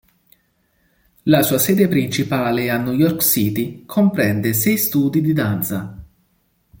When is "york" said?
2.93-3.21